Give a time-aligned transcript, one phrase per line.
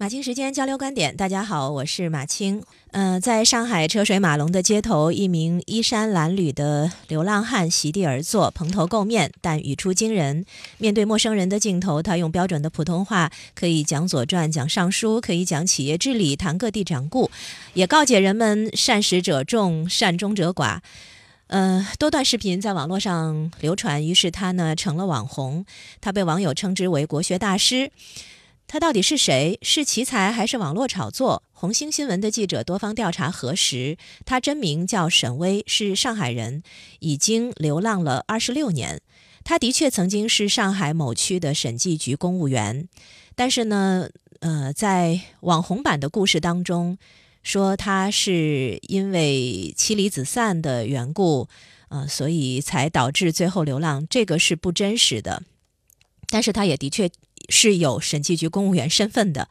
[0.00, 2.62] 马青时间交流观点，大家好，我是马青。
[2.92, 10.46] 嗯，在上海车水马龙的街头，一名衣衫褴褛的流浪汉席地而坐，蓬头垢面，但语出惊人。
[10.76, 17.28] 面对陌生人的镜头，他用标准的普通话可以讲《左传》、讲《尚书》，可以讲企业治理、谈各地掌故，
[17.74, 20.78] 也告诫人们善始者众，善终者寡。
[21.48, 25.66] 呃，多段视频在网络上流传，于是他呢成了网红，
[26.00, 27.90] 他被网友称之为国学大师。
[28.68, 29.58] 他到底是谁？
[29.62, 31.42] 是奇才还是网络炒作？
[31.54, 36.62] 红星新闻的记者多方调查核实，他真名叫沈威，是上海人，
[36.98, 39.00] 已经流浪了二十六年。
[39.42, 42.86] 他的确曾经是上海某区的审计局公务员，
[43.34, 44.10] 但是呢，
[44.40, 46.98] 呃，在网红版的故事当中，
[47.42, 51.48] 说他是因为妻离子散的缘故，
[51.88, 55.42] 呃，所以才导致最后流浪，这个是不真实的。
[56.30, 57.10] 但是他也的确。
[57.50, 59.48] 是有审计局公务员身份的，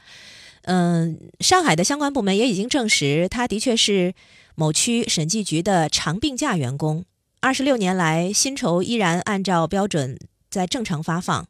[0.64, 4.14] 嗯，上海的相关部门也已经证实，他的确是
[4.54, 7.06] 某区审计局的长病假员工。
[7.40, 10.20] 二十六年来，薪酬依然按照标准
[10.52, 11.48] 在正常发放。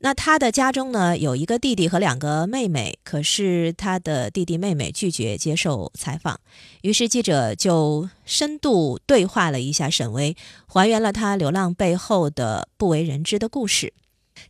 [0.00, 6.40] 那他的家中呢，有一个弟弟和两个妹妹，可是他的弟弟妹妹拒绝接受采访。
[6.82, 10.34] 于是记者就深度对话了一下沈巍，
[10.66, 13.92] 还原了他流浪背后的不为人知的故事。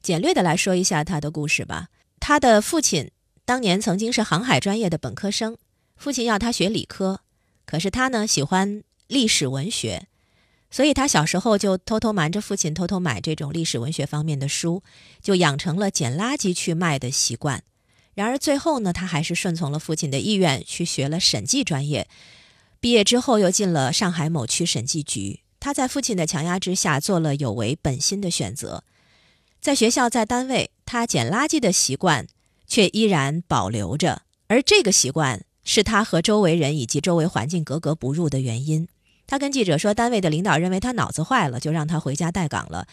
[0.02, 1.88] 简略的来说一下他的故事吧。
[2.19, 3.10] 他的父亲
[3.44, 5.56] 当年曾经是航海专业的本科生，
[5.97, 7.20] 父亲要他学理科，
[7.64, 10.06] 可是他呢喜欢历史文学，
[10.70, 14.82] 所以他小时候就偷偷瞒着父亲偷偷买这种历史文学方面的书，
[15.20, 17.64] 就养成了捡垃圾去卖的习惯。
[18.14, 22.06] 然而最后呢，他还是顺从了父亲的意愿去学了审计专业，
[22.78, 25.41] 毕业之后又进了上海某区审计局。
[25.58, 28.84] 他在父亲的强压之下做了有违本心的选择。
[29.61, 32.27] 在学校，在单位，他捡垃圾的习惯
[32.66, 38.88] 却依然保留着，而这个习惯是他和周围人以及周围环境格格不入的原因。
[39.27, 42.87] 他跟记者说，单位的领导认为他脑子坏了，就让他回家待岗了。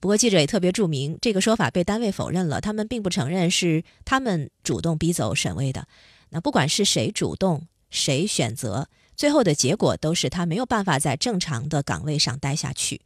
[0.00, 5.86] 不过，记者也特别注明，这个说法被单位否认了，他们并不承认是他们主动逼走沈巍的。
[6.30, 13.00] 那不管是谁主动，谁选择，最后的结果都是他没有办法在正常的岗位上待下去。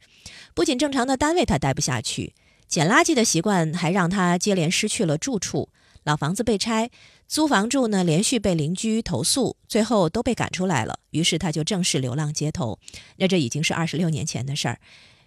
[0.55, 2.33] 不仅正常的单位他待不下去。
[2.73, 5.69] 捡垃圾的习惯还让他接连失去了住处，
[6.05, 6.89] 老房子被拆，
[7.27, 10.97] 租房住呢连续被邻居投诉，最后都被赶出来了。
[11.11, 12.79] 于是他就正式流浪街头。
[13.17, 14.79] 那这已经是二十六年前的事儿，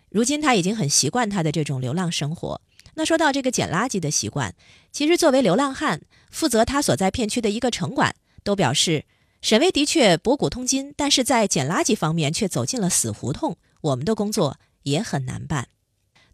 [0.08, 2.60] 如今他已经很习惯他的这种流浪生活。
[2.94, 4.56] 那说到这个捡垃圾的习惯，
[4.90, 6.00] 其实作为流浪汉，
[6.32, 9.04] 负责他所在片区的一个城管都表示，
[9.40, 13.56] 沈巍的确博古通今，但是在捡垃圾方面却走进了死胡同。
[13.82, 15.68] 我们的工作也很难办。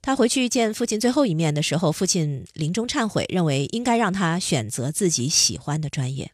[0.02, 6.32] 他回去见父亲最后一面的时候，父亲临终忏悔，认为应该让他选择自己喜欢的专业。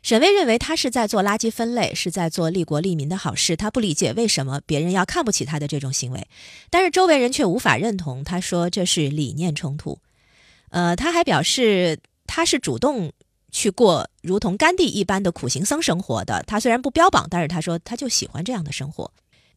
[0.00, 3.56] 沈巍认为他是在做垃圾分类，是在做利国利民的好事。
[3.56, 6.28] 他不理解为什么别人要看不起他的这种行为，
[6.70, 8.22] 但是周围人却无法认同。
[8.22, 9.98] 他说这是理念冲突。
[10.68, 13.12] 呃，他还表示他是主动
[13.50, 16.44] 去过如同甘地一般的苦行僧生活的。
[16.46, 19.10] 他虽然不标榜，但是他说他就喜欢这样的生活。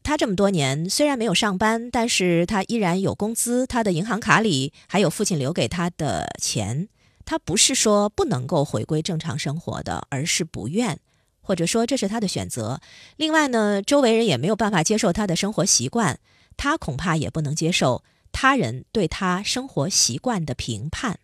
[0.08, 6.88] 他这么多年虽然没有上班，但是他依然有工资，他的银行卡里还有父亲留给他的钱。
[7.26, 10.98] 他不是说不能够回归正常生活的，而是不愿，
[11.42, 12.80] 或者说这是他的选择。
[13.18, 16.20] 另外呢，周围人也没有办法接受他的生活习惯，
[16.56, 21.20] 他恐怕也不能接受他人对他生活习惯的评判。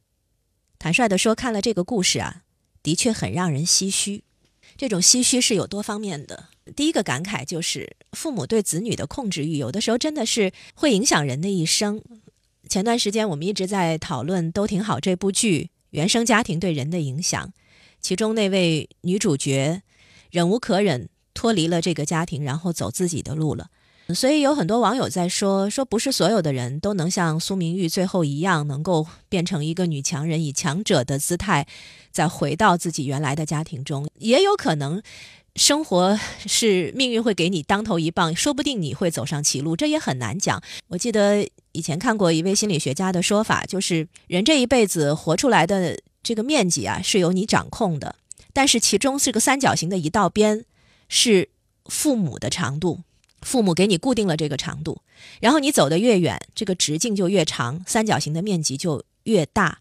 [0.78, 2.42] 坦率地说，看了这个故事啊，
[2.84, 4.26] 的确很让人唏嘘。
[4.84, 6.50] 这种唏嘘是有多方面的。
[6.76, 12.02] 第一个感慨就是，父母对子女的控制欲，有的时候真的是会影响人的一生。
[12.68, 17.54] 前段时间我们一直在讨论《都挺好》这部剧，原生家庭对人的影响。
[18.02, 19.84] 其中那位女主角
[20.32, 23.70] 忍无可忍，脱离了这个家庭，然后走自己的路了。
[24.10, 31.68] 所以有很多网友在说，说不是所有的人都能像苏明玉最后一样，能够变成一个女强人，以强者的姿态
[32.12, 35.02] 再回到自己原来的家庭中，也有可能。
[35.56, 40.60] 生活是命运会给你当头一棒，说不定你会走上歧路，这也很难讲。
[40.88, 48.16] 我记得以前看过一位心理学家的说法，就是人这一辈子活出来的这个面积啊是由你掌控的，
[48.52, 50.66] 但是其中是个三角形的一道边
[51.08, 51.50] 是
[51.86, 53.02] 父母的长度，
[53.44, 55.02] 父母给你固定了这个长度，
[55.40, 59.80] 然后你走得越远，这个直径就越长，三角形的面积就越大。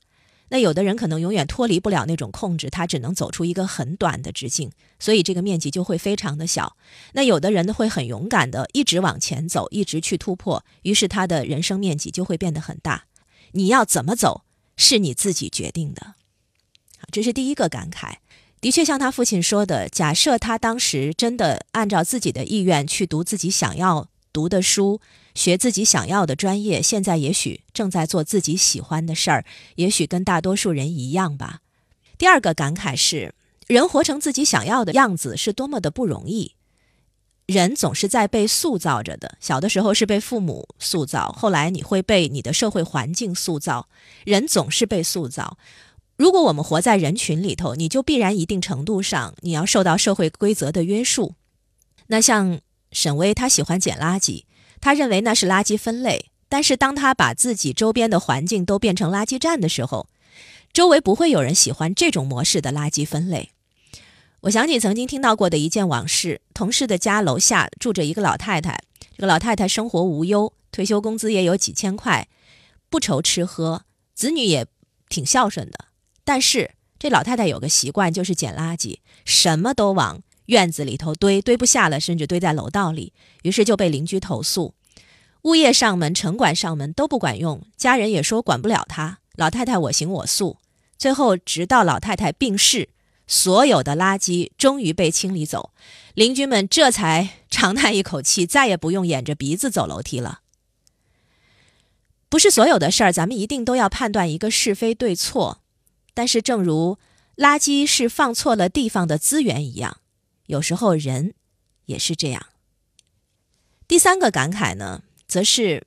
[0.49, 6.77] 那有的人可能永远脱离不了那种控制，他只能走出一个很短的直径，所以这个面积就会非常的小。
[7.15, 13.07] 那有的人会很勇敢的一直往前走，一直去突破，于是他的人生面积就会变得很大。
[13.53, 14.43] 你要怎么走
[14.77, 16.17] 是你自己决定的。
[17.11, 18.17] 这是第一个感慨。
[18.63, 25.01] 的确，像他父亲说的，假设他当时真的按照自己的意愿去读自己想要读的书，
[25.35, 29.45] 学自己想要的专业，现在也许正在做自己喜欢的事儿，
[29.75, 31.59] 也许跟大多数人一样吧。
[32.17, 33.35] 第二个感慨是，
[33.67, 36.55] 人活成自己想要的样子是多么的不容易。
[37.47, 43.89] 人总是在被塑造着的，小的时候是被父母塑造，后来你会被你的社会环境塑造。
[44.25, 45.59] 人总是被塑造。
[46.23, 51.35] 如果我们活在人群里头，你就必然一定程度上你要受到社会规则的约束。
[52.07, 52.61] 那像
[52.93, 54.45] 沈巍，他喜欢捡垃圾，
[54.81, 56.27] 他认为那是垃圾分类。
[56.49, 60.07] 但是当他把自己周边的环境都变成垃圾站的时候，
[60.73, 63.51] 周围不会有人喜欢这种模式的垃圾分类。
[64.43, 68.81] 我想起曾经听到过的一件往事：同事的家楼下住着一个老太太，
[69.17, 72.29] 这个老太太生活无忧，退休工资也有几千块，
[72.89, 73.83] 不愁吃喝，
[74.15, 74.65] 子女也
[75.09, 75.87] 挺孝顺的。
[76.33, 83.13] 但是这老太太有个习惯，就是捡垃圾，什么都往院子里头堆，堆不下了，甚至堆在楼道里。
[83.43, 84.73] 于是就被邻居投诉，
[85.43, 89.19] 物业上门、城管上门都不管用，家人也说管不了她。
[89.35, 90.57] 老太太我行我素，
[90.97, 92.89] 最后直到老太太病逝，
[93.27, 95.75] 所有的垃圾终于被清理走，
[96.15, 100.41] 邻居们这才长叹一口气，再也不用掩着鼻子走楼梯了。
[102.31, 105.59] 不是所有的事儿，咱们一定都要判断一个是非对错。
[106.15, 106.99] 但是，正如
[107.37, 109.99] 垃圾是放错了地方的资源一样，
[110.47, 111.35] 有时候人
[111.87, 112.47] 也是这样。
[113.89, 115.87] 第三个感慨呢，则是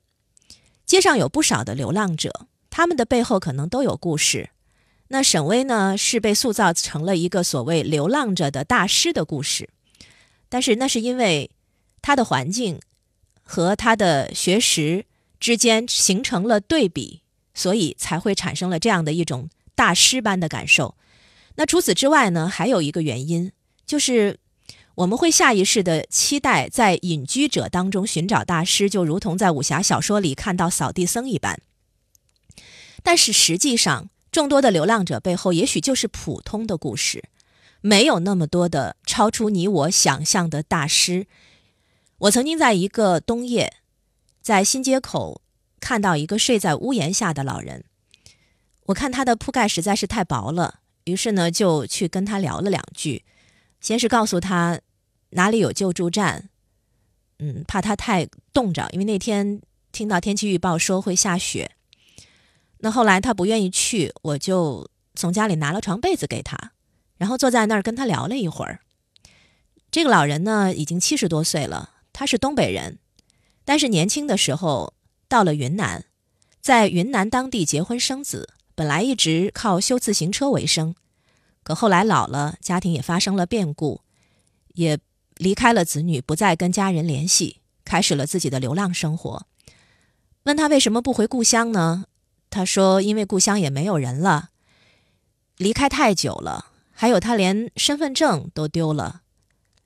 [0.84, 4.50] 街上有不少的流浪者，他们的背后可能都有故事。
[5.08, 9.70] 那沈巍呢，是被塑造成了一个所谓流浪者的大师的故事，
[10.48, 11.50] 但是那是因为
[12.02, 12.80] 他的环境
[13.42, 15.06] 和他的学识
[15.38, 17.22] 之间形成了对比，
[17.54, 19.48] 所以才会产生了这样的一种。
[19.76, 20.96] 大师般的感受。
[21.54, 22.48] 那除此之外呢？
[22.48, 23.52] 还有一个原因，
[23.86, 24.40] 就是
[24.96, 31.60] 我们会下意识的期待在隐居者当中寻找大师，就如同在武侠小说里看到扫地僧一般。
[33.02, 37.24] 但是实际上，众多的流浪者背后，也许就是普通的故事，
[37.80, 41.26] 没有那么多的超出你我想象的大师。
[42.18, 43.74] 我曾经在一个冬夜，
[44.42, 45.40] 在新街口
[45.80, 47.84] 看到一个睡在屋檐下的老人。
[48.86, 53.24] 我看他的铺盖实在是太薄了，于是呢就去跟他聊了两句，
[53.80, 54.80] 先是告诉他
[55.30, 56.48] 哪里有救助站，
[57.38, 59.60] 嗯，怕他太冻着，因为那天
[59.90, 61.72] 听到天气预报说会下雪。
[62.78, 66.72] 那后来他不愿意去，我就从家里拿了床被子给他，
[67.16, 68.80] 然后坐在那儿跟他聊了一会儿。
[69.90, 72.98] 这个老人呢已经七十多岁了，他是东北人，
[73.64, 74.94] 但是年轻的时候
[75.26, 76.04] 到了云南，
[76.60, 78.50] 在云南当地结婚生子。
[78.76, 80.94] 本来一直靠修自行车为生，
[81.62, 84.02] 可后来老了，家庭也发生了变故，
[84.74, 84.98] 也
[85.36, 89.46] 离开了子女，不再跟家人联系，开始了自己的流浪生活。
[90.42, 92.04] 问他为什么不回故乡呢？
[92.50, 94.50] 他说：“因为故乡也没有人了，
[95.56, 99.22] 离开太久了，还有他连身份证都丢了，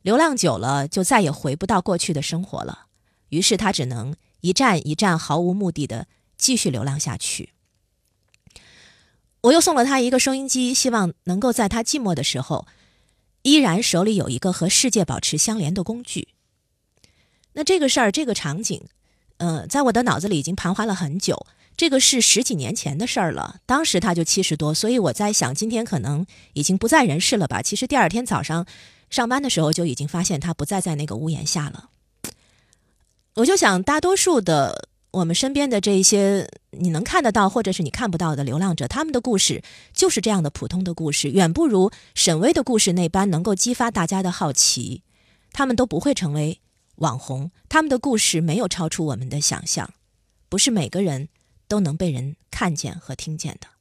[0.03, 2.87] 流浪久了就再也回不到过去的生活了。
[3.29, 7.51] 于是他只能一站一站，毫无目的的继续流浪下去。”
[9.43, 12.67] 我又送了他一个收音机，希望能够在他寂寞的时候，
[13.43, 16.29] 依然手里有一个和世界保持相连的工具。
[17.55, 18.83] 那这个事儿，这个场景，
[19.39, 21.47] 呃，在我的脑子里已经盘桓了很久。
[21.77, 27.63] 这个是十几年前的事儿了，当时他就七十多，所以我在想，今天可能已经不在人世了吧？
[27.63, 28.67] 其实第二天早上
[29.09, 31.89] 上班的时候就已经发现他不再在那个屋檐下了。
[33.37, 34.90] 我就想，大多数的。
[35.13, 39.63] 我们身边的这一些你能看得到，或者是你看不到的流浪者，他们的故事
[39.93, 45.03] 就是这样的普通的故事，远不如沈巍的故事那般能够激发大家的好奇。
[45.53, 46.61] 他们都不会成为
[46.97, 49.93] 网红，他们的故事没有超出我们的想象，
[50.49, 51.29] 不是每个人
[51.67, 53.80] 都能被人看见和听见的。